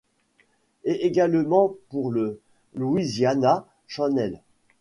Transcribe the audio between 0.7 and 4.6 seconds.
Et également pour le Louisiana Channel.